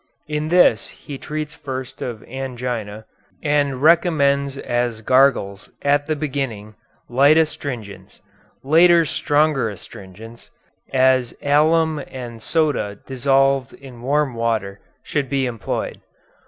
In 0.27 0.47
this 0.47 0.87
he 0.87 1.19
treats 1.19 1.53
first 1.53 2.01
of 2.01 2.23
angina, 2.23 3.05
and 3.43 3.83
recommends 3.83 4.57
as 4.57 5.03
gargles 5.03 5.69
at 5.83 6.07
the 6.07 6.15
beginning 6.15 6.73
light 7.07 7.37
astringents; 7.37 8.19
later 8.63 9.05
stronger 9.05 9.69
astringents, 9.69 10.49
as 10.91 11.35
alum 11.43 12.03
and 12.07 12.41
soda 12.41 12.97
dissolved 13.05 13.73
in 13.73 14.01
warm 14.01 14.33
water, 14.33 14.79
should 15.03 15.29
be 15.29 15.45
employed. 15.45 16.01